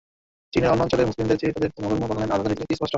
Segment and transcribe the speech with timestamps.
[0.51, 2.89] চীনের অন্য অঞ্চলের মুসলিমদের চেয়ে তাদের ধর্মকর্ম পালনের আলাদা রীতিনীতি স্পষ্ট।